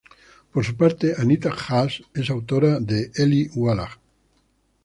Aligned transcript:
Por 0.51 0.65
su 0.65 0.75
parte, 0.75 1.13
Anita 1.19 1.53
Haas 1.53 2.01
es 2.15 2.31
autora 2.31 2.79
de 2.79 3.11
"Eli 3.13 3.51
Wallach. 3.53 3.99